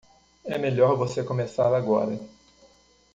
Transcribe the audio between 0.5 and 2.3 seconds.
melhor você começar agora.